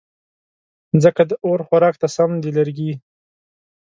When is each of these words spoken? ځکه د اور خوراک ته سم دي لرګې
ځکه 1.03 1.21
د 1.29 1.31
اور 1.45 1.59
خوراک 1.67 1.95
ته 2.01 2.07
سم 2.15 2.31
دي 2.41 2.51
لرګې 2.57 2.91